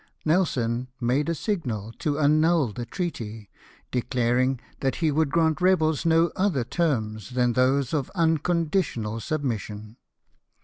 [0.25, 3.51] Nelson made a signal to annul the treaty,
[3.91, 9.97] declaring that he would grant rebels no other terms than those of unconditional submission.